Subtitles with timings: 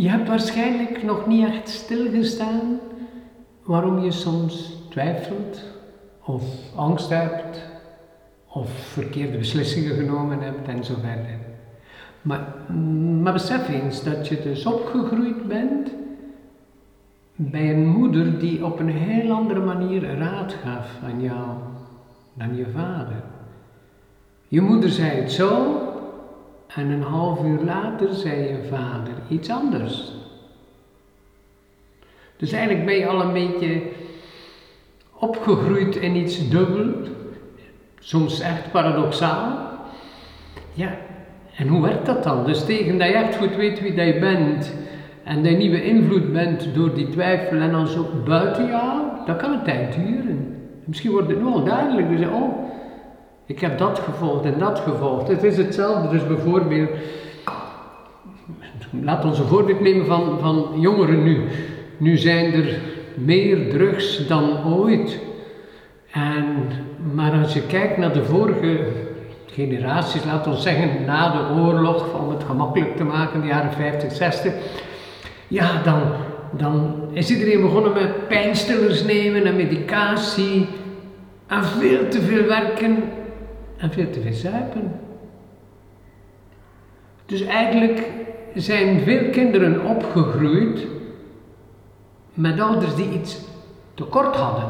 [0.00, 2.80] Je hebt waarschijnlijk nog niet echt stilgestaan
[3.62, 5.62] waarom je soms twijfelt
[6.24, 6.42] of
[6.76, 7.60] angst hebt
[8.46, 11.38] of verkeerde beslissingen genomen hebt en zo verder.
[12.22, 12.54] Maar,
[13.22, 15.90] maar besef eens dat je dus opgegroeid bent
[17.34, 21.48] bij een moeder die op een heel andere manier raad gaf aan jou
[22.34, 23.22] dan je vader.
[24.48, 25.78] Je moeder zei het zo
[26.74, 30.12] en een half uur later zei je vader iets anders.
[32.36, 33.82] Dus eigenlijk ben je al een beetje
[35.12, 36.94] opgegroeid in iets dubbel,
[37.98, 39.58] soms echt paradoxaal.
[40.72, 40.96] Ja,
[41.56, 42.44] en hoe werkt dat dan?
[42.44, 44.74] Dus tegen dat je echt goed weet wie dat je bent
[45.24, 49.36] en dat je niet beïnvloed bent door die twijfel en dan zo buiten jou, dat
[49.36, 50.56] kan een tijd duren.
[50.84, 52.08] Misschien wordt het nu al duidelijk.
[52.08, 52.70] Dus, oh,
[53.50, 55.28] ik heb dat gevolgd en dat gevolgd.
[55.28, 56.90] Het is hetzelfde, dus bijvoorbeeld,
[59.02, 61.40] laat ons een voorbeeld nemen van, van jongeren nu.
[61.96, 62.78] Nu zijn er
[63.14, 65.18] meer drugs dan ooit.
[66.12, 66.68] En,
[67.14, 68.86] maar als je kijkt naar de vorige
[69.46, 74.12] generaties, laten we zeggen na de oorlog, om het gemakkelijk te maken, de jaren 50,
[74.12, 74.52] 60,
[75.48, 76.00] ja, dan,
[76.50, 80.68] dan is iedereen begonnen met pijnstillers nemen en medicatie
[81.46, 83.02] en veel te veel werken
[83.80, 85.00] en veel te veel zuipen.
[87.26, 88.06] Dus eigenlijk
[88.54, 90.86] zijn veel kinderen opgegroeid
[92.34, 93.38] met ouders die iets
[93.94, 94.68] tekort hadden.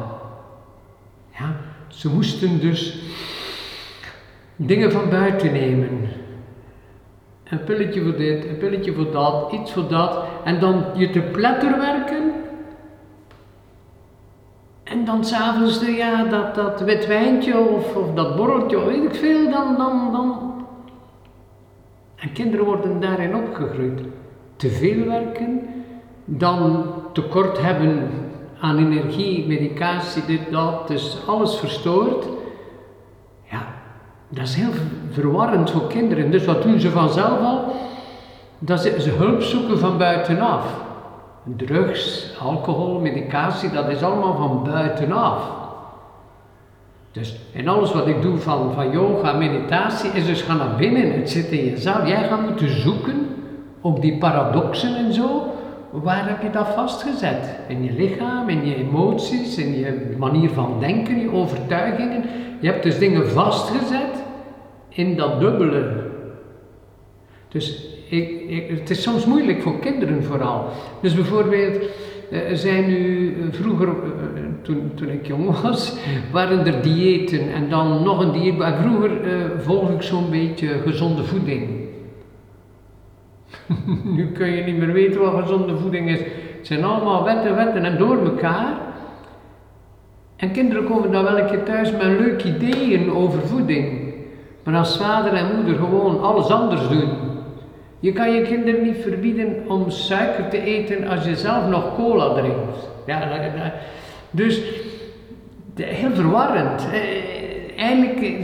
[1.38, 1.56] Ja,
[1.88, 3.02] ze moesten dus
[4.56, 6.08] dingen van buiten nemen.
[7.44, 10.24] Een pilletje voor dit, een pilletje voor dat, iets voor dat.
[10.44, 12.19] En dan je te pletter werken.
[15.10, 19.76] Dan s'avonds, ja, dat, dat wit wijntje of, of dat borreltje, weet ik veel, dan,
[19.76, 20.52] dan, dan.
[22.16, 24.00] En kinderen worden daarin opgegroeid.
[24.56, 25.60] Te veel werken,
[26.24, 28.10] dan tekort hebben
[28.60, 32.24] aan energie, medicatie, dit, dat, dus alles verstoord.
[33.50, 33.66] Ja,
[34.28, 34.72] dat is heel
[35.10, 36.30] verwarrend voor kinderen.
[36.30, 37.76] Dus wat doen ze vanzelf al?
[38.58, 40.64] Dat ze hulp zoeken van buitenaf.
[41.56, 45.58] Drugs, alcohol, medicatie, dat is allemaal van buitenaf.
[47.12, 51.12] Dus in alles wat ik doe van, van yoga, meditatie, is dus gaan naar binnen.
[51.12, 52.08] Het zit in jezelf.
[52.08, 53.36] Jij gaat moeten zoeken
[53.80, 55.54] op die paradoxen en zo.
[55.90, 57.58] Waar heb je dat vastgezet?
[57.68, 62.24] In je lichaam, in je emoties, in je manier van denken, je overtuigingen.
[62.60, 64.22] Je hebt dus dingen vastgezet
[64.88, 66.08] in dat dubbele.
[67.48, 70.64] Dus ik, ik, het is soms moeilijk voor kinderen vooral.
[71.02, 71.82] Dus bijvoorbeeld,
[72.30, 73.94] er zijn nu eh, vroeger, eh,
[74.62, 75.96] toen, toen ik jong was,
[76.32, 78.58] waren er diëten en dan nog een dieet.
[78.58, 79.10] Maar vroeger
[79.58, 81.68] volg ik zo'n beetje gezonde voeding.
[84.16, 86.18] nu kun je niet meer weten wat gezonde voeding is.
[86.18, 88.78] Het zijn allemaal wetten, wetten en door elkaar.
[90.36, 94.14] En kinderen komen dan wel een keer thuis met leuke ideeën over voeding.
[94.64, 97.29] Maar als vader en moeder gewoon alles anders doen.
[98.00, 102.34] Je kan je kinderen niet verbieden om suiker te eten als je zelf nog cola
[102.34, 102.88] drinkt.
[103.06, 103.28] Ja,
[104.30, 104.62] dus
[105.74, 106.88] heel verwarrend.
[106.92, 108.34] Eh, eigenlijk eh,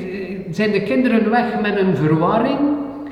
[0.51, 2.59] zijn de kinderen weg met een verwarring.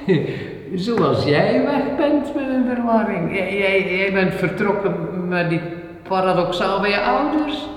[0.74, 3.36] Zoals jij weg bent met een verwarring.
[3.36, 4.94] Jij, jij bent vertrokken
[5.28, 5.60] met die
[6.08, 7.68] paradoxaal bij je ouders.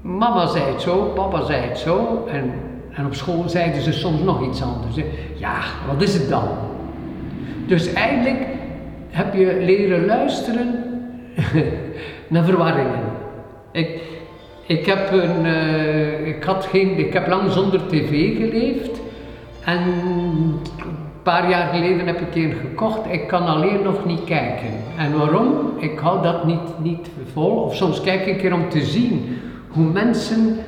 [0.00, 2.24] Mama zei het zo, papa zei het zo.
[2.30, 2.52] En,
[2.90, 4.96] en op school zeiden ze soms nog iets anders.
[5.34, 6.48] Ja, wat is het dan?
[7.66, 8.40] Dus eigenlijk
[9.10, 10.84] heb je leren luisteren
[12.28, 13.02] naar verwarringen.
[13.72, 14.00] Ik,
[14.66, 19.00] ik, heb een, uh, ik, had geen, ik heb lang zonder tv geleefd.
[19.64, 20.60] En een
[21.22, 23.00] paar jaar geleden heb ik een gekocht.
[23.10, 24.68] Ik kan alleen nog niet kijken.
[24.98, 25.72] En waarom?
[25.78, 27.50] Ik hou dat niet, niet vol.
[27.50, 29.38] Of soms kijk ik keer om te zien
[29.68, 30.58] hoe mensen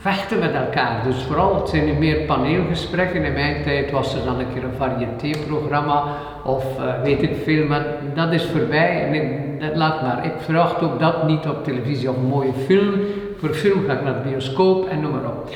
[0.00, 1.04] vechten met elkaar.
[1.04, 3.24] Dus vooral, het zijn nu meer paneelgesprekken.
[3.24, 6.04] In mijn tijd was er dan een keer een variété-programma
[6.44, 7.84] of uh, weet ik veel, maar
[8.14, 10.24] dat is voorbij en ik, dat laat maar.
[10.24, 12.94] Ik verwacht ook dat niet op televisie of een mooie film.
[13.38, 15.48] Voor film ga ik naar de bioscoop en noem maar op.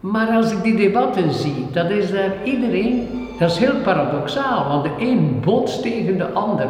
[0.00, 3.08] Maar als ik die debatten zie, dat is daar iedereen,
[3.38, 6.68] dat is heel paradoxaal, want de een botst tegen de ander.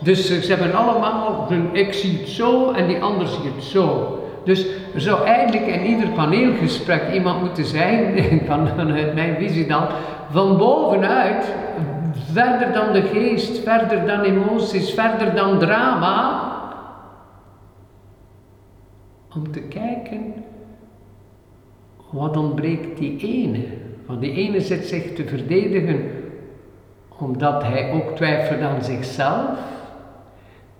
[0.00, 4.14] Dus ze hebben allemaal, ik zie het zo en die ander ziet het zo.
[4.44, 8.14] Dus er zou eigenlijk in ieder paneelgesprek iemand moeten zijn,
[8.46, 9.86] vanuit mijn visie dan,
[10.30, 11.52] van bovenuit,
[12.32, 16.48] verder dan de geest, verder dan emoties, verder dan drama,
[19.34, 20.34] om te kijken
[22.10, 23.64] wat ontbreekt die ene.
[24.06, 26.10] Want die ene zit zich te verdedigen
[27.18, 29.44] omdat hij ook twijfelt aan zichzelf,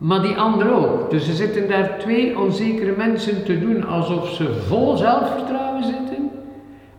[0.00, 1.10] maar die ander ook.
[1.10, 6.30] Dus er zitten daar twee onzekere mensen te doen alsof ze vol zelfvertrouwen zitten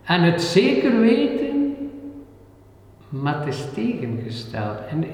[0.04, 1.76] en het zeker weten,
[3.08, 4.78] maar het is tegengesteld.
[4.90, 5.04] En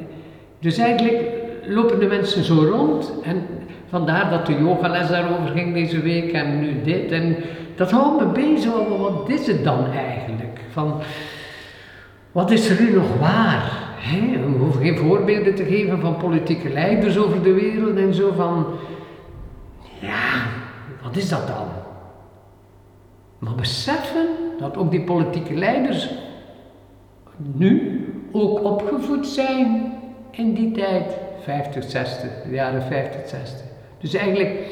[0.58, 1.23] dus eigenlijk
[1.67, 3.46] lopen de mensen zo rond en
[3.88, 7.37] vandaar dat de yogales daarover ging deze week en nu dit en
[7.76, 10.61] dat houdt me bezig wat is het dan eigenlijk?
[10.70, 11.00] Van,
[12.32, 13.78] wat is er nu nog waar?
[14.03, 18.67] We hoeven geen voorbeelden te geven van politieke leiders over de wereld en zo van,
[20.00, 20.43] ja,
[21.03, 21.67] wat is dat dan?
[23.39, 24.27] Maar beseffen
[24.59, 26.11] dat ook die politieke leiders
[27.37, 29.93] nu ook opgevoed zijn
[30.31, 33.61] in die tijd, 50, 60, de jaren 50, 60.
[34.01, 34.67] Dus eigenlijk,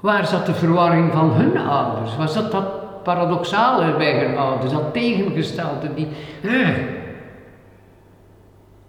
[0.00, 2.16] waar zat de verwarring van hun ouders?
[2.16, 6.08] Waar zat dat paradoxale bij hun ouders, dat tegengestelde, die...
[6.42, 6.68] Eh.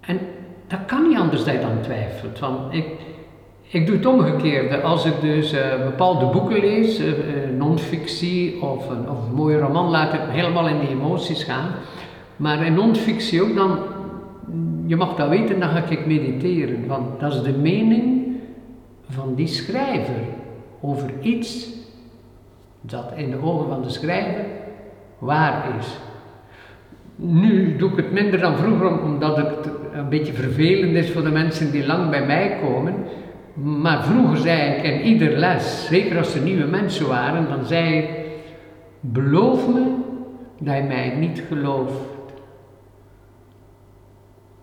[0.09, 0.19] En
[0.67, 2.39] dat kan niet anders je dan twijfelt.
[2.39, 2.85] Want ik,
[3.61, 4.81] ik doe het omgekeerde.
[4.81, 7.13] Als ik dus uh, bepaalde boeken lees, uh,
[7.57, 11.71] non-fictie of een, of een mooie roman, laat ik helemaal in die emoties gaan.
[12.35, 13.79] Maar in non-fictie ook, dan,
[14.85, 16.87] je mag dat weten, dan ga ik mediteren.
[16.87, 18.27] Want dat is de mening
[19.09, 20.21] van die schrijver
[20.81, 21.67] over iets
[22.81, 24.45] dat in de ogen van de schrijver
[25.19, 25.87] waar is.
[27.21, 31.29] Nu doe ik het minder dan vroeger, omdat het een beetje vervelend is voor de
[31.29, 32.95] mensen die lang bij mij komen.
[33.53, 37.97] Maar vroeger zei ik in ieder les, zeker als er nieuwe mensen waren, dan zei
[37.97, 38.09] ik:
[38.99, 39.95] Beloof me
[40.59, 41.93] dat je mij niet gelooft.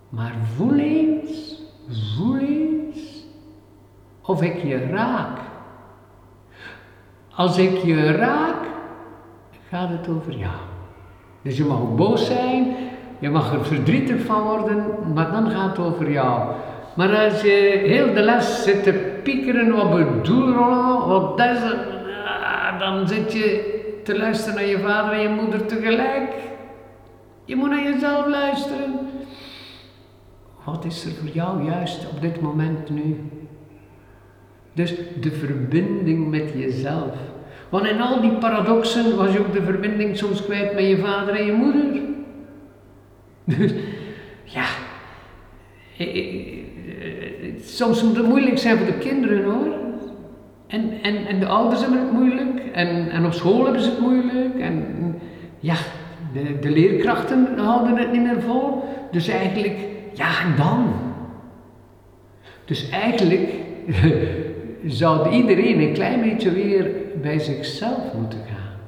[0.09, 3.27] Maar voel eens, voel eens
[4.23, 5.39] of ik je raak.
[7.35, 8.65] Als ik je raak,
[9.69, 10.76] gaat het over jou.
[11.47, 12.77] Dus je mag boos zijn,
[13.19, 14.85] je mag er verdrietig van worden,
[15.15, 16.55] maar dan gaat het over jou.
[16.95, 21.63] Maar als je heel de les zit te piekeren op het doelrollen, dat is,
[22.25, 26.35] ah, dan zit je te luisteren naar je vader en je moeder tegelijk.
[27.45, 28.99] Je moet naar jezelf luisteren.
[30.65, 33.31] Wat is er voor jou juist op dit moment nu?
[34.73, 37.15] Dus de verbinding met jezelf.
[37.69, 41.35] Want in al die paradoxen was je ook de verbinding soms kwijt met je vader
[41.35, 41.85] en je moeder.
[43.59, 43.73] Dus
[44.45, 44.67] ja,
[47.61, 49.75] soms moet het moeilijk zijn voor de kinderen hoor.
[50.67, 54.01] En, en, en de ouders hebben het moeilijk, en, en op school hebben ze het
[54.01, 54.85] moeilijk, en
[55.61, 55.75] ja,
[56.33, 58.85] de, de leerkrachten houden het niet meer vol.
[59.11, 59.79] Dus eigenlijk,
[60.13, 60.95] ja, en dan?
[62.65, 63.51] Dus eigenlijk
[64.85, 66.91] zou iedereen een klein beetje weer
[67.21, 68.79] bij zichzelf moeten gaan.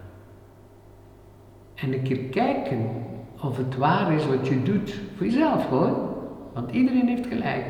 [1.75, 3.07] En een keer kijken
[3.43, 6.09] of het waar is wat je doet voor jezelf hoor.
[6.55, 7.65] Want iedereen heeft gelijk.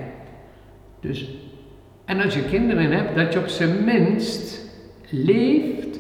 [1.01, 1.35] Dus,
[2.05, 4.71] en als je kinderen hebt, dat je op zijn minst
[5.09, 5.99] leeft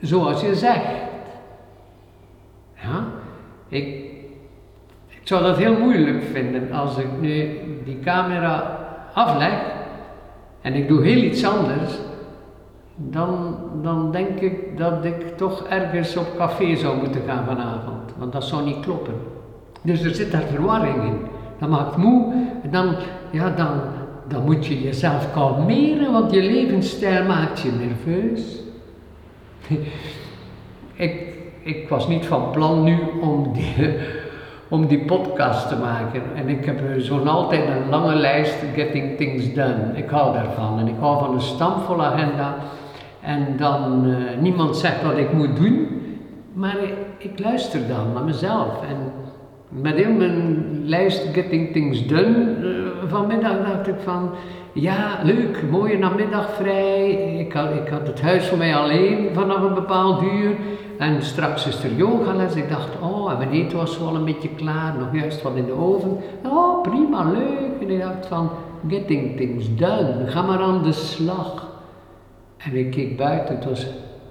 [0.00, 0.96] zoals je zegt.
[2.82, 3.06] Ja,
[3.68, 3.84] ik,
[5.08, 7.50] ik zou dat heel moeilijk vinden als ik nu
[7.84, 8.78] die camera
[9.14, 9.77] afleg
[10.60, 11.92] en ik doe heel iets anders,
[12.96, 18.12] dan, dan denk ik dat ik toch ergens op café zou moeten gaan vanavond.
[18.18, 19.14] Want dat zou niet kloppen.
[19.82, 21.18] Dus er zit daar verwarring in.
[21.58, 22.32] Dat maakt moe.
[22.62, 22.94] En dan,
[23.30, 23.80] ja, dan,
[24.28, 28.62] dan moet je jezelf kalmeren, want je levensstijl maakt je nerveus.
[31.06, 31.26] ik,
[31.62, 33.96] ik was niet van plan nu om die,
[34.68, 36.22] om die podcast te maken.
[36.34, 39.90] En ik heb zo'n altijd een lange lijst Getting Things Done.
[39.94, 40.78] Ik hou daarvan.
[40.78, 42.54] En ik hou van een stamvolle agenda.
[43.20, 45.88] En dan, uh, niemand zegt wat ik moet doen,
[46.52, 46.76] maar
[47.18, 48.82] ik, luister dan naar mezelf.
[48.82, 49.12] En
[49.68, 54.30] met heel mijn lijst Getting Things Done uh, vanmiddag dacht ik van,
[54.72, 57.10] ja, leuk, mooie namiddag vrij.
[57.38, 60.56] Ik had, ik had het huis voor mij alleen vanaf een bepaald uur.
[60.98, 62.54] En straks is er yogales.
[62.54, 65.64] Ik dacht, oh, en mijn eten was wel een beetje klaar, nog juist wat in
[65.64, 66.16] de oven.
[66.44, 67.80] Oh, prima, leuk.
[67.80, 68.50] En ik dacht van,
[68.88, 71.66] getting things done, ga maar aan de slag.
[72.56, 73.86] En ik keek buiten, het was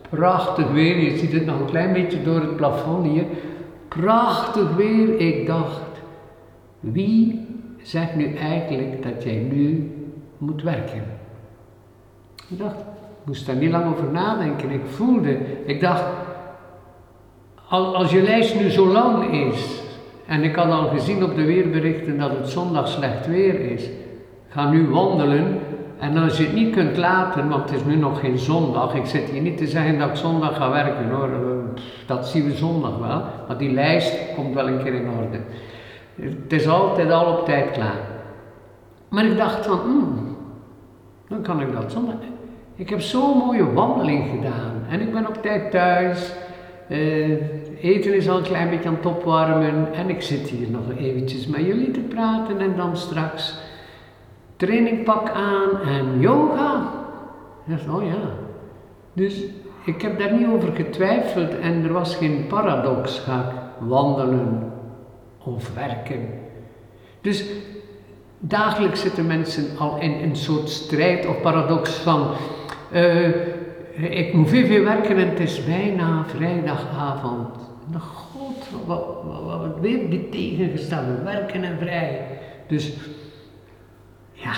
[0.09, 0.97] prachtig weer.
[0.97, 3.25] Je ziet het nog een klein beetje door het plafond hier.
[3.87, 5.19] Prachtig weer.
[5.19, 5.81] Ik dacht,
[6.79, 7.47] wie
[7.81, 9.91] zegt nu eigenlijk dat jij nu
[10.37, 11.03] moet werken?
[12.49, 14.69] Ik dacht, ik moest daar niet lang over nadenken.
[14.69, 16.03] Ik voelde, ik dacht,
[17.69, 19.81] als je lijst nu zo lang is,
[20.25, 23.89] en ik had al gezien op de weerberichten dat het zondag slecht weer is,
[24.49, 25.59] ga nu wandelen
[25.99, 29.05] en als je het niet kunt laten, want het is nu nog geen zondag, ik
[29.05, 31.29] zit hier niet te zeggen dat ik zondag ga werken hoor,
[32.05, 35.39] dat zien we zondag wel, maar die lijst komt wel een keer in orde.
[36.15, 37.99] Het is altijd al op tijd klaar.
[39.09, 40.37] Maar ik dacht van, hmm,
[41.27, 42.15] dan kan ik dat zonder.
[42.75, 46.33] Ik heb zo'n mooie wandeling gedaan en ik ben op tijd thuis.
[46.89, 50.97] Uh, eten is al een klein beetje aan het opwarmen en ik zit hier nog
[50.97, 53.59] eventjes met jullie te praten en dan straks
[54.55, 56.91] trainingpak aan en yoga.
[57.89, 58.29] oh ja.
[59.13, 59.43] Dus
[59.85, 64.73] ik heb daar niet over getwijfeld en er was geen paradox, ga ik wandelen
[65.43, 66.29] of werken.
[67.21, 67.45] Dus
[68.39, 72.27] dagelijks zitten mensen al in een soort strijd of paradox van
[72.93, 73.27] uh,
[73.97, 77.47] ik moet veel, werken en het is bijna vrijdagavond.
[77.99, 82.21] God, wat, wat, wat weer die tegengestelde, werken en vrij.
[82.67, 82.93] Dus
[84.31, 84.53] ja,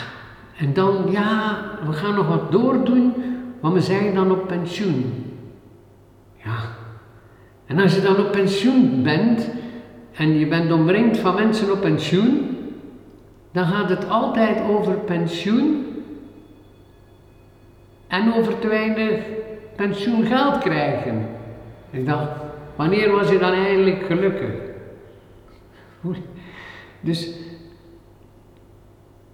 [0.58, 3.13] en dan ja, we gaan nog wat doordoen,
[3.60, 5.25] want we zijn dan op pensioen.
[6.36, 6.58] Ja,
[7.65, 9.50] en als je dan op pensioen bent
[10.12, 12.58] en je bent omringd van mensen op pensioen,
[13.51, 15.86] dan gaat het altijd over pensioen
[18.09, 19.19] en over te weinig
[19.75, 21.27] pensioengeld krijgen.
[21.89, 22.29] Ik dacht,
[22.75, 24.51] wanneer was je dan eindelijk gelukkig?
[27.01, 27.33] Dus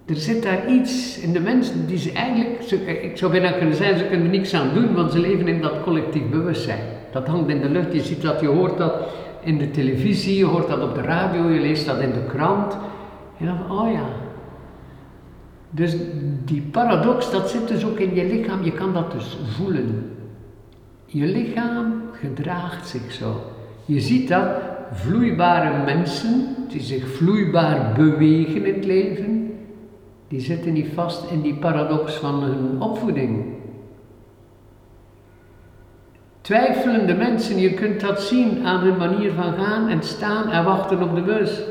[0.06, 2.70] er zit daar iets in de mensen die ze eigenlijk,
[3.02, 5.60] ik zou bijna kunnen zeggen, ze kunnen er niks aan doen, want ze leven in
[5.60, 6.84] dat collectief bewustzijn.
[7.12, 8.94] Dat hangt in de lucht, je ziet dat, je hoort dat
[9.40, 12.76] in de televisie, je hoort dat op de radio, je leest dat in de krant.
[13.38, 14.04] En dan, oh ja,
[15.76, 15.96] dus
[16.44, 20.10] die paradox, dat zit dus ook in je lichaam, je kan dat dus voelen.
[21.06, 23.40] Je lichaam gedraagt zich zo.
[23.84, 24.48] Je ziet dat
[24.92, 29.52] vloeibare mensen, die zich vloeibaar bewegen in het leven,
[30.28, 33.44] die zitten niet vast in die paradox van hun opvoeding.
[36.40, 41.02] Twijfelende mensen, je kunt dat zien aan hun manier van gaan en staan en wachten
[41.02, 41.62] op de bus.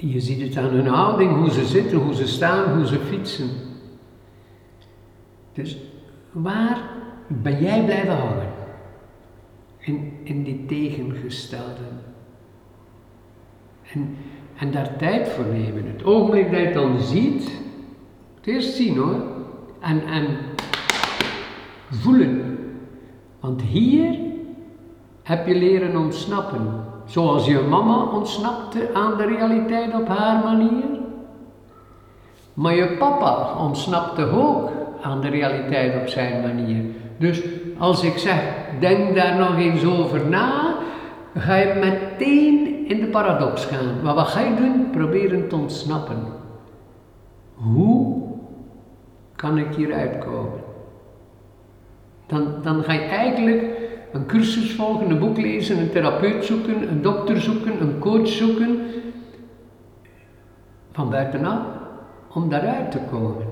[0.00, 3.50] Je ziet het aan hun houding, hoe ze zitten, hoe ze staan, hoe ze fietsen.
[5.52, 5.78] Dus
[6.30, 6.78] waar
[7.26, 8.52] ben jij blijven hangen?
[9.78, 11.82] In, in die tegengestelde.
[13.92, 14.16] En,
[14.58, 15.86] en daar tijd voor nemen.
[15.86, 17.50] Het ogenblik dat je het dan ziet,
[18.36, 19.22] het eerst zien hoor.
[19.80, 20.26] En, en
[21.90, 22.58] voelen.
[23.40, 24.18] Want hier
[25.22, 26.84] heb je leren ontsnappen.
[27.08, 30.84] Zoals je mama ontsnapte aan de realiteit op haar manier.
[32.54, 34.70] Maar je papa ontsnapte ook
[35.02, 36.84] aan de realiteit op zijn manier.
[37.18, 37.42] Dus
[37.78, 38.42] als ik zeg,
[38.80, 40.74] denk daar nog eens over na,
[41.36, 44.02] ga je meteen in de paradox gaan.
[44.02, 44.90] Maar wat ga je doen?
[44.90, 46.22] Proberen te ontsnappen.
[47.54, 48.22] Hoe
[49.36, 50.60] kan ik hieruit komen?
[52.26, 53.77] Dan, dan ga je eigenlijk
[54.12, 58.80] een cursus volgen, een boek lezen, een therapeut zoeken, een dokter zoeken, een coach zoeken.
[60.92, 61.60] Van buitenaf,
[62.32, 63.46] om daaruit te komen.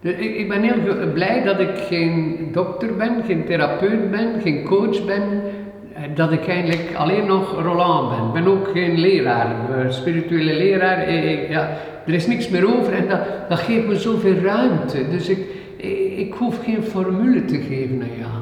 [0.00, 4.64] Dus ik, ik ben heel blij dat ik geen dokter ben, geen therapeut ben, geen
[4.64, 5.42] coach ben,
[5.94, 8.26] eh, dat ik eigenlijk alleen nog Roland ben.
[8.26, 9.56] Ik ben ook geen leraar,
[9.92, 10.98] spirituele leraar.
[10.98, 11.68] Eh, ja,
[12.06, 15.08] er is niks meer over en dat, dat geeft me zoveel ruimte.
[15.08, 15.38] Dus ik,
[16.16, 18.40] ik hoef geen formule te geven aan jou.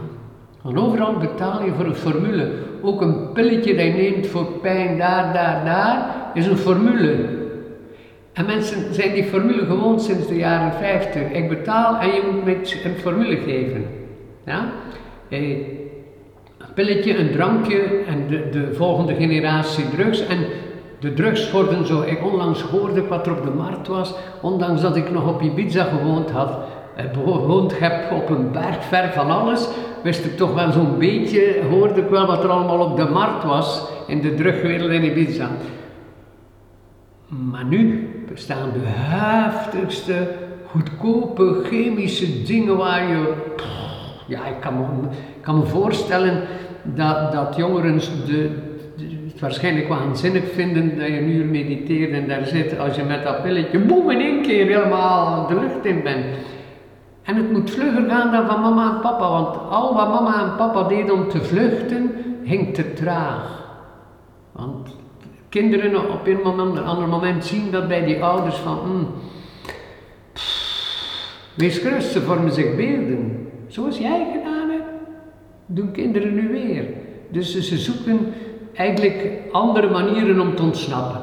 [0.62, 2.50] Want overal betaal je voor een formule.
[2.82, 7.16] Ook een pilletje dat je neemt voor pijn daar, daar, daar, is een formule.
[8.32, 11.30] En mensen zijn die formule gewoon sinds de jaren 50.
[11.30, 12.54] Ik betaal en je moet me
[12.84, 13.84] een formule geven.
[14.44, 14.68] Ja?
[15.28, 15.50] Eh,
[16.58, 20.26] een pilletje, een drankje en de, de volgende generatie drugs.
[20.26, 20.38] En
[21.00, 24.96] de drugs worden zo, ik onlangs hoorde wat er op de markt was, ondanks dat
[24.96, 26.58] ik nog op Ibiza gewoond had,
[26.98, 29.68] gewoond heb op een berg ver van alles,
[30.02, 33.44] wist ik toch wel zo'n beetje, hoorde ik wel wat er allemaal op de markt
[33.44, 35.48] was in de drugwereld in Ibiza.
[37.28, 40.28] Maar nu bestaan de heftigste,
[40.66, 43.32] goedkope chemische dingen waar je.
[44.26, 44.84] ja, ik kan me,
[45.40, 46.42] kan me voorstellen
[46.82, 48.50] dat, dat jongeren de,
[49.26, 53.42] het waarschijnlijk waanzinnig vinden dat je uur mediteert en daar zit als je met dat
[53.42, 56.24] pilletje boem in één keer helemaal de lucht in bent.
[57.28, 60.56] En het moet vlugger gaan dan van mama en papa, want al wat mama en
[60.56, 62.12] papa deden om te vluchten,
[62.44, 63.66] ging te traag.
[64.52, 64.88] Want
[65.48, 69.06] kinderen op een, moment, een ander moment zien dat bij die ouders van, mm,
[71.54, 73.48] wees gerust, ze vormen zich beelden.
[73.66, 74.90] Zoals jij gedaan hebt,
[75.66, 76.84] doen kinderen nu weer.
[77.28, 78.34] Dus ze zoeken
[78.74, 81.20] eigenlijk andere manieren om te ontsnappen.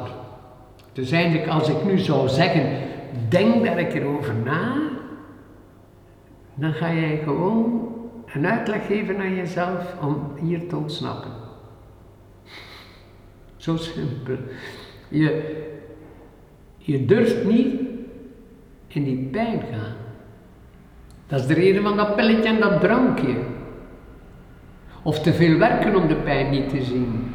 [0.94, 2.64] Dus eigenlijk als ik nu zou zeggen,
[3.30, 4.94] denk daar ik erover na,
[6.56, 7.90] dan ga jij gewoon
[8.34, 11.32] een uitleg geven aan jezelf om hier te ontsnappen.
[13.58, 14.38] Zo simpel.
[15.10, 15.64] Je,
[16.78, 17.82] je durft niet
[18.88, 19.96] in die pijn gaan.
[21.28, 23.36] Dat is de reden van dat pilletje en dat drankje.
[25.04, 27.34] Of te veel werken om de pijn niet te zien.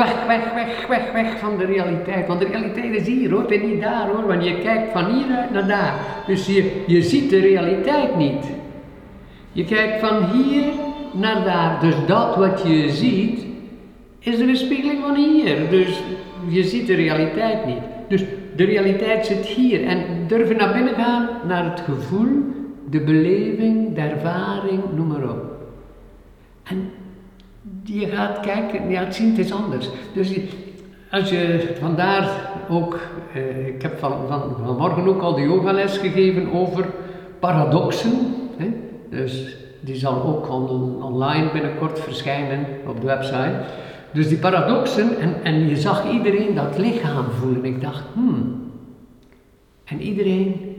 [0.00, 2.26] Weg, weg, weg, weg, weg van de realiteit.
[2.26, 4.26] Want de realiteit is hier hoor, en niet daar hoor.
[4.26, 5.94] Want je kijkt van hieruit naar daar.
[6.26, 8.44] Dus je, je ziet de realiteit niet.
[9.52, 10.64] Je kijkt van hier
[11.12, 11.80] naar daar.
[11.80, 13.44] Dus dat wat je ziet,
[14.18, 15.70] is de weerspiegeling van hier.
[15.70, 16.02] Dus
[16.48, 17.82] je ziet de realiteit niet.
[18.08, 18.24] Dus
[18.56, 19.84] de realiteit zit hier.
[19.84, 22.28] En durven naar binnen gaan, naar het gevoel,
[22.90, 25.44] de beleving, de ervaring, noem maar op.
[26.62, 26.90] En
[27.98, 29.88] je gaat kijken, je gaat zien, het is anders.
[30.12, 30.38] Dus
[31.10, 32.98] als je vandaar ook,
[33.34, 36.86] eh, ik heb van, van, vanmorgen ook al de yogales gegeven over
[37.38, 38.12] paradoxen.
[38.56, 38.68] Hè?
[39.10, 40.50] Dus die zal ook
[41.02, 43.60] online binnenkort verschijnen op de website.
[44.12, 47.64] Dus die paradoxen, en, en je zag iedereen dat lichaam voelen.
[47.64, 48.70] Ik dacht, hmm.
[49.84, 50.76] En iedereen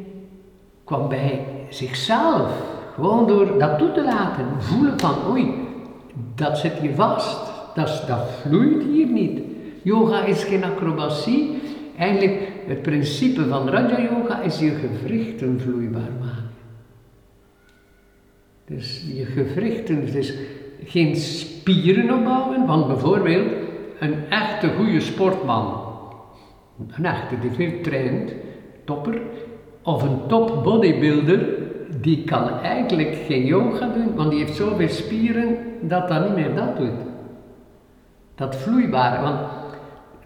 [0.84, 2.52] kwam bij zichzelf,
[2.94, 5.54] gewoon door dat toe te laten, voelen van, oei,
[6.36, 7.38] dat zit hier vast,
[7.76, 9.40] dat, dat vloeit hier niet.
[9.82, 11.62] Yoga is geen acrobatie.
[11.98, 16.50] Eigenlijk, het principe van Raja Yoga is je gewrichten vloeibaar maken.
[18.66, 20.34] Dus je gewrichten, dus
[20.86, 23.52] geen spieren opbouwen, want bijvoorbeeld
[24.00, 25.94] een echte goede sportman,
[26.98, 28.34] een echte die veel traint,
[28.86, 29.22] topper,
[29.84, 31.48] of een top bodybuilder,
[32.00, 36.56] die kan eigenlijk geen yoga doen, want die heeft zoveel spieren dat dat niet meer
[36.56, 37.00] dat doet.
[38.36, 39.40] Dat vloeibare, want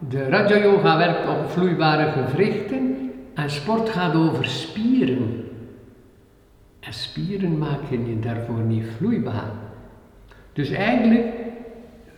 [0.09, 5.43] de Raja Yoga werkt op vloeibare gewrichten en sport gaat over spieren.
[6.79, 9.51] En spieren maken je daarvoor niet vloeibaar.
[10.53, 11.25] Dus eigenlijk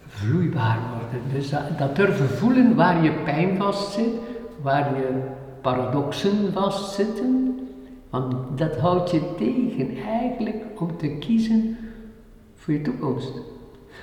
[0.05, 1.21] vloeibaar worden.
[1.33, 4.13] Dus dat, dat durven voelen waar je pijn vastzit,
[4.61, 5.07] waar je
[5.61, 7.59] paradoxen vastzitten.
[8.09, 11.77] Want dat houdt je tegen eigenlijk om te kiezen
[12.55, 13.31] voor je toekomst.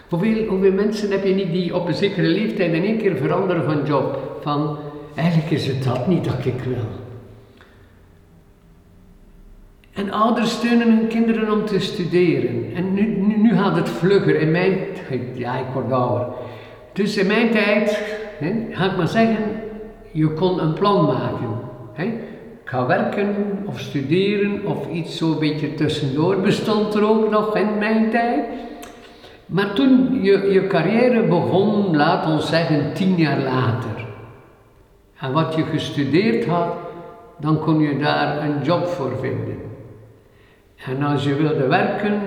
[0.08, 3.86] Hoeveel, mensen heb je niet die op een zekere leeftijd in één keer veranderen van
[3.86, 4.38] job?
[4.40, 4.78] Van
[5.14, 6.84] eigenlijk is het dat niet dat ik wil.
[9.92, 12.74] En ouders steunen hun kinderen om te studeren.
[12.74, 14.40] En nu, nu, nu gaat het vlugger.
[14.40, 14.78] In mijn
[15.34, 16.26] ja, ik word ouder.
[16.92, 18.04] Dus in mijn tijd,
[18.38, 19.44] hè, ga ik maar zeggen,
[20.12, 21.58] je kon een plan maken.
[21.92, 22.12] Hè.
[22.82, 28.44] Werken of studeren of iets zo'n beetje tussendoor bestond er ook nog in mijn tijd.
[29.46, 34.04] Maar toen je, je carrière begon, laat ons zeggen tien jaar later.
[35.18, 36.72] En wat je gestudeerd had,
[37.38, 39.62] dan kon je daar een job voor vinden.
[40.86, 42.20] En als je wilde werken,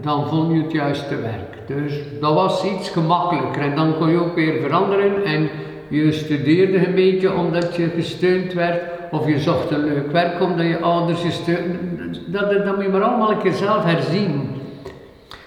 [0.00, 1.66] dan vond je het juiste werk.
[1.66, 3.62] Dus dat was iets gemakkelijker.
[3.62, 5.48] En dan kon je ook weer veranderen en
[5.88, 8.93] je studeerde een beetje omdat je gesteund werd.
[9.10, 12.16] Of je zocht een leuk werk omdat je ouders je steunden.
[12.26, 14.48] Dat, dat moet je maar allemaal een keer zelf herzien.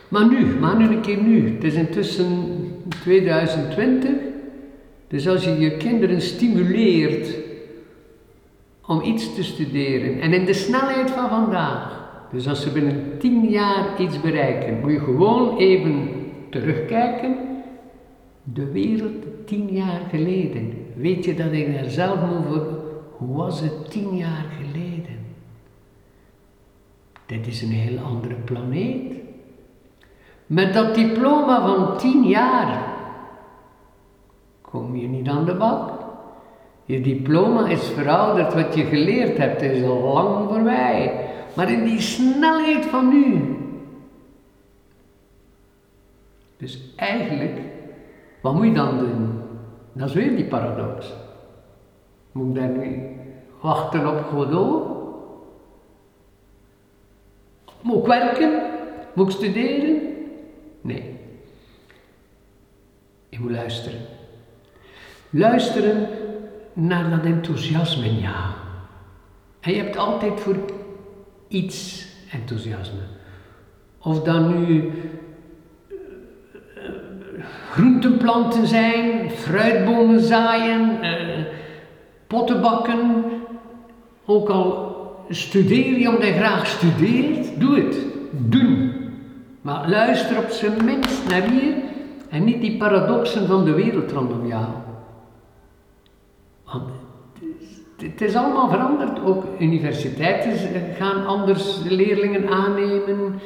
[0.07, 1.53] Maar nu, maar nu een keer nu.
[1.53, 2.27] Het is intussen
[3.01, 4.09] 2020.
[5.07, 7.35] Dus als je je kinderen stimuleert
[8.85, 11.97] om iets te studeren en in de snelheid van vandaag
[12.31, 16.09] dus als ze binnen tien jaar iets bereiken, moet je gewoon even
[16.49, 17.35] terugkijken.
[18.43, 20.73] De wereld tien jaar geleden.
[20.95, 22.65] Weet je dat ik daar zelf over,
[23.17, 25.25] hoe was het tien jaar geleden?
[27.25, 29.13] Dit is een heel andere planeet.
[30.45, 32.95] Met dat diploma van tien jaar
[34.61, 35.91] kom je niet aan de bak.
[36.85, 41.27] Je diploma is verouderd, wat je geleerd hebt is al lang voorbij.
[41.55, 43.55] Maar in die snelheid van nu.
[46.57, 47.59] Dus eigenlijk,
[48.41, 49.41] wat moet je dan doen?
[49.93, 51.13] Dat is weer die paradox.
[52.37, 52.93] Moet ik dan
[53.61, 54.97] wachten op Godot?
[57.81, 58.61] Moet ik werken?
[59.13, 60.01] Moet ik studeren?
[60.81, 61.19] Nee.
[63.29, 63.99] Je moet luisteren.
[65.29, 66.07] Luisteren
[66.73, 68.53] naar dat enthousiasme jou.
[69.59, 70.55] En je hebt altijd voor
[71.47, 73.01] iets enthousiasme.
[73.97, 74.91] Of dat nu
[75.87, 75.93] uh,
[77.71, 81.36] groenteplanten zijn, fruitbomen zaaien, uh,
[82.27, 83.23] pottenbakken.
[84.25, 84.95] Ook al
[85.29, 87.97] studeer je omdat je graag studeert, doe het.
[88.31, 88.93] Doen.
[89.61, 91.73] Maar luister op zijn minst naar hier
[92.29, 94.65] en niet die paradoxen van de wereld rondom jou.
[96.65, 96.89] Want
[97.97, 99.23] het is allemaal veranderd.
[99.25, 100.53] Ook universiteiten
[100.97, 103.39] gaan anders leerlingen aannemen.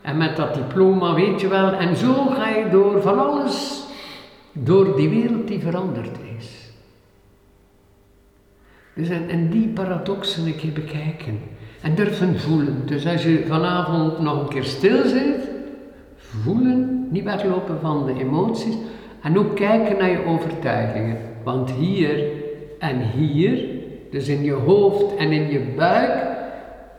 [0.00, 1.72] En met dat diploma, weet je wel.
[1.72, 3.82] En zo ga je door van alles,
[4.52, 6.61] door die wereld die veranderd is.
[8.94, 11.38] Dus en, die paradoxen een keer bekijken.
[11.80, 12.82] En durven voelen.
[12.86, 15.48] Dus als je vanavond nog een keer stil zit,
[16.16, 18.74] voelen, niet weglopen van de emoties.
[19.22, 21.16] En ook kijken naar je overtuigingen.
[21.44, 22.24] Want hier
[22.78, 23.68] en hier,
[24.10, 26.26] dus in je hoofd en in je buik,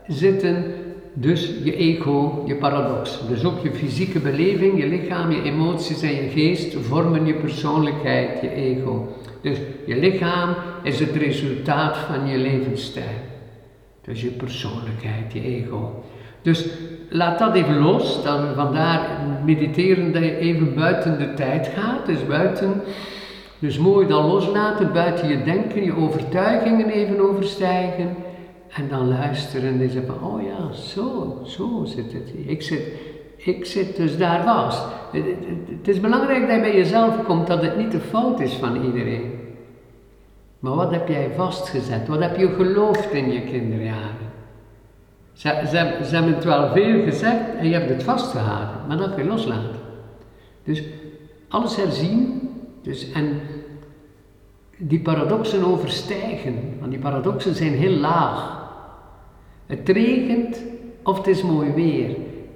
[0.07, 0.73] zitten
[1.13, 3.27] dus je ego, je paradox.
[3.27, 8.41] Dus ook je fysieke beleving, je lichaam, je emoties en je geest vormen je persoonlijkheid,
[8.41, 9.07] je ego.
[9.43, 13.31] Dus je lichaam is het resultaat van je levensstijl.
[14.01, 16.03] Dus je persoonlijkheid, je ego.
[16.41, 16.67] Dus
[17.09, 19.09] laat dat even los, dan vandaar
[19.45, 22.81] mediteren dat je even buiten de tijd gaat, dus buiten,
[23.59, 28.15] dus mooi dan loslaten, buiten je denken, je overtuigingen even overstijgen
[28.69, 32.33] en dan luisteren en zeggen van, oh ja, zo, zo zit het.
[32.45, 32.81] Ik zit,
[33.45, 34.83] ik zit dus daar vast.
[35.77, 38.85] Het is belangrijk dat je bij jezelf komt dat het niet de fout is van
[38.85, 39.31] iedereen.
[40.59, 42.07] Maar wat heb jij vastgezet?
[42.07, 44.31] Wat heb je geloofd in je kinderjaren?
[45.33, 49.29] Ze, hebben het wel veel gezegd en je hebt het vastgehouden, maar dat kun je
[49.29, 49.79] loslaten.
[50.63, 50.83] Dus
[51.47, 52.49] alles herzien,
[52.81, 53.39] dus, en
[54.77, 58.61] die paradoxen overstijgen, want die paradoxen zijn heel laag.
[59.65, 60.63] Het regent
[61.03, 62.15] of het is mooi weer.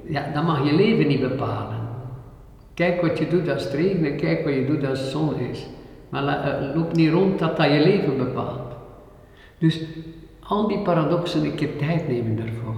[0.09, 1.77] Ja, dan mag je leven niet bepalen.
[2.73, 5.67] Kijk wat je doet als het regent kijk wat je doet als het zon is.
[6.09, 8.75] Maar eh, loop niet rond dat dat je leven bepaalt.
[9.57, 9.83] Dus
[10.43, 12.75] al die paradoxen een keer tijd nemen daarvoor.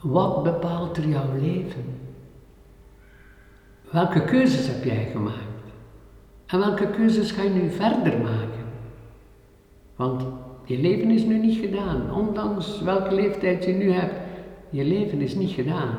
[0.00, 1.84] Wat bepaalt er jouw leven?
[3.90, 5.38] Welke keuzes heb jij gemaakt?
[6.46, 8.64] En welke keuzes ga je nu verder maken?
[9.96, 10.24] Want
[10.64, 14.23] je leven is nu niet gedaan, ondanks welke leeftijd je nu hebt.
[14.74, 15.90] Je leven is niet gedaan.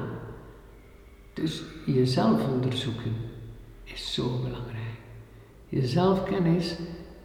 [1.33, 3.15] Dus jezelf onderzoeken
[3.83, 4.99] is zo belangrijk.
[5.69, 6.75] Je zelfkennis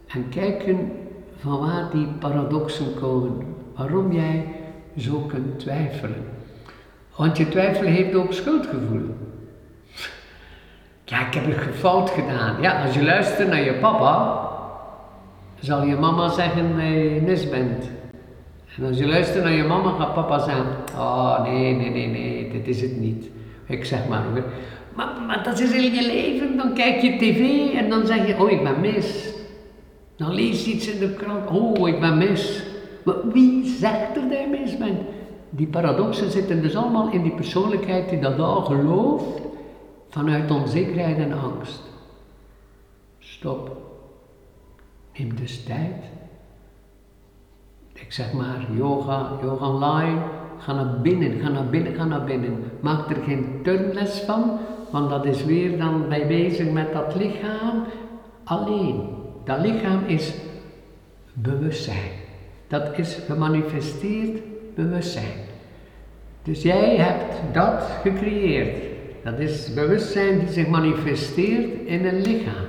[0.07, 0.91] en kijken
[1.39, 3.55] van waar die paradoxen komen.
[3.75, 4.55] Waarom jij
[4.97, 6.23] zo kunt twijfelen.
[7.15, 9.15] Want je twijfelen heeft ook schuldgevoel.
[11.05, 12.61] Ja, ik heb het fout gedaan.
[12.61, 14.49] Ja, als je luistert naar je papa,
[15.59, 17.89] zal je mama zeggen dat je mis bent.
[18.77, 22.51] En als je luistert naar je mama, gaat papa zeggen: Oh nee, nee, nee, nee,
[22.51, 23.29] dit is het niet.
[23.67, 24.23] Ik zeg maar.
[24.95, 26.57] Maar, maar dat is in je leven.
[26.57, 29.33] Dan kijk je tv en dan zeg je: Oh, ik ben mis.
[30.15, 32.63] Dan lees je iets in de krant: Oh, ik ben mis.
[33.03, 34.99] Maar wie zegt er dat mis bent?
[35.49, 39.41] Die paradoxen zitten dus allemaal in die persoonlijkheid die dat al gelooft
[40.09, 41.81] vanuit onzekerheid en angst.
[43.19, 43.77] Stop.
[45.17, 46.03] Neem dus tijd.
[48.05, 50.19] Ik zeg maar yoga, yoga online.
[50.57, 52.63] Ga naar binnen, ga naar binnen, ga naar binnen.
[52.79, 54.59] Maak er geen turnles van,
[54.91, 57.83] want dat is weer dan bij bezig met dat lichaam.
[58.43, 59.09] Alleen,
[59.43, 60.33] dat lichaam is
[61.33, 62.11] bewustzijn.
[62.67, 64.41] Dat is gemanifesteerd
[64.75, 65.49] bewustzijn.
[66.43, 68.75] Dus jij hebt dat gecreëerd.
[69.23, 72.65] Dat is bewustzijn die zich manifesteert in een lichaam.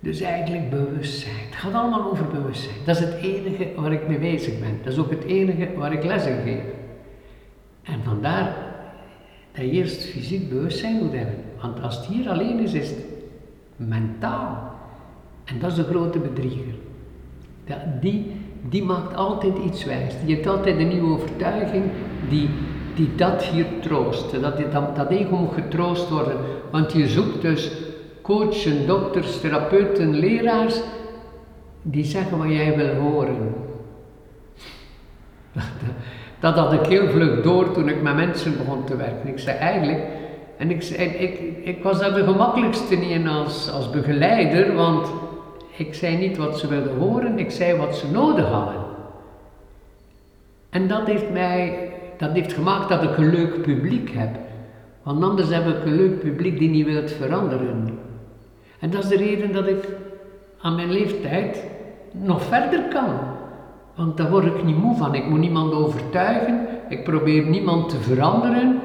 [0.00, 1.34] Dus eigenlijk bewustzijn.
[1.46, 2.76] Het gaat allemaal over bewustzijn.
[2.84, 4.78] Dat is het enige waar ik mee bezig ben.
[4.82, 6.62] Dat is ook het enige waar ik les in geef.
[7.82, 8.56] En vandaar
[9.52, 11.34] dat je eerst fysiek bewustzijn moet hebben.
[11.60, 13.04] Want als het hier alleen is, is het
[13.76, 14.74] mentaal.
[15.44, 16.74] En dat is de grote bedrieger.
[18.00, 18.32] Die,
[18.68, 20.14] die maakt altijd iets wijs.
[20.24, 21.84] Die heeft altijd een nieuwe overtuiging
[22.28, 22.48] die,
[22.94, 24.40] die dat hier troost.
[24.40, 26.36] Dat, dat, dat ego moet getroost worden.
[26.70, 27.70] Want je zoekt dus
[28.26, 30.80] coachen, dokters, therapeuten, leraars
[31.82, 33.54] die zeggen wat jij wil horen.
[36.40, 39.28] Dat had ik heel vlug door toen ik met mensen begon te werken.
[39.28, 40.04] Ik zei eigenlijk,
[40.56, 40.82] en ik,
[41.18, 45.12] ik, ik was daar de gemakkelijkste in als, als begeleider, want
[45.76, 48.84] ik zei niet wat ze wilden horen, ik zei wat ze nodig hadden.
[50.70, 54.36] En dat heeft mij, dat heeft gemaakt dat ik een leuk publiek heb.
[55.02, 57.98] Want anders heb ik een leuk publiek die niet wil veranderen.
[58.80, 59.88] En dat is de reden dat ik
[60.60, 61.64] aan mijn leeftijd
[62.10, 63.10] nog verder kan.
[63.94, 65.14] Want daar word ik niet moe van.
[65.14, 66.66] Ik moet niemand overtuigen.
[66.88, 68.80] Ik probeer niemand te veranderen.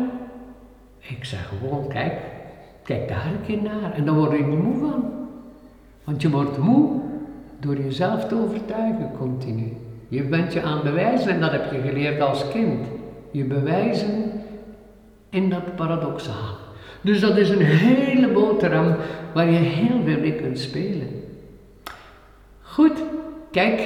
[0.99, 2.13] Ik zeg gewoon, kijk,
[2.83, 3.93] kijk daar een keer naar.
[3.93, 5.03] En dan word je niet moe van.
[6.03, 7.01] Want je wordt moe
[7.59, 9.73] door jezelf te overtuigen continu.
[10.07, 12.87] Je bent je aan bewijzen en dat heb je geleerd als kind.
[13.31, 14.31] Je bewijzen
[15.29, 16.60] in dat paradoxaal.
[17.01, 18.95] Dus dat is een hele boterham
[19.33, 21.07] waar je heel veel mee kunt spelen.
[22.61, 23.03] Goed,
[23.51, 23.81] kijk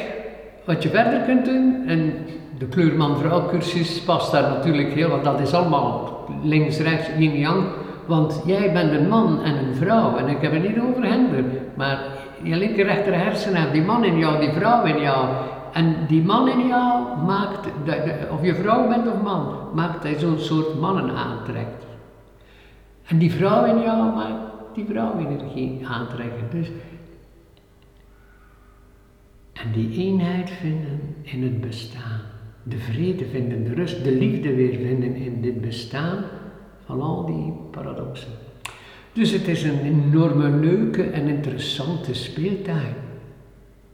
[0.65, 1.84] wat je verder kunt doen.
[1.88, 2.13] En
[2.58, 7.63] de kleurman-vrouw cursus past daar natuurlijk heel, want dat is allemaal links, rechts, yin, yang.
[8.06, 10.17] Want jij bent een man en een vrouw.
[10.17, 11.43] En ik heb het niet over gender.
[11.75, 11.99] Maar
[12.43, 15.25] je linker, rechter hersenen die man in jou, die vrouw in jou.
[15.73, 17.67] En die man in jou maakt,
[18.32, 21.94] of je vrouw bent of man, maakt hij zo'n soort mannen aantrekt.
[23.05, 26.49] En die vrouw in jou maakt die vrouwenergie aantrekken.
[26.51, 26.71] Dus
[29.53, 32.21] en die eenheid vinden in het bestaan.
[32.63, 36.23] De vrede vinden, de rust, de liefde weer vinden in dit bestaan
[36.85, 38.31] van al die paradoxen.
[39.13, 42.93] Dus het is een enorme leuke en interessante speeltuin.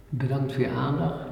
[0.10, 1.31] Bedankt voor je aandacht.